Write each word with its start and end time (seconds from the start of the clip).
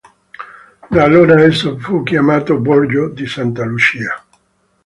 Da 0.89 1.03
allora 1.03 1.39
esso 1.43 1.77
fu 1.77 2.01
chiamato 2.01 2.57
Borgo 2.57 3.09
di 3.09 3.27
Santa 3.27 3.63
Lucia. 3.65 4.25